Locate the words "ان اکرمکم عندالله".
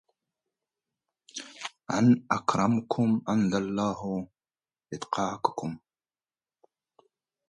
1.95-4.01